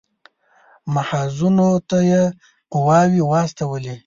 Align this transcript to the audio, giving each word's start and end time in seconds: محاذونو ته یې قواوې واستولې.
محاذونو 0.93 1.69
ته 1.89 1.97
یې 2.09 2.23
قواوې 2.73 3.21
واستولې. 3.29 3.95